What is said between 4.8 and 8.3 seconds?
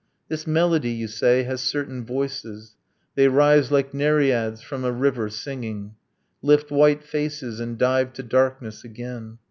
a river, singing, Lift white faces, and dive to